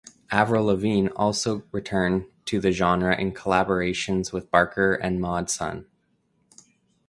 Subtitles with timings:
[0.31, 5.85] Avril Lavigne also returned to the genre in collaborations with Barker and Mod Sun.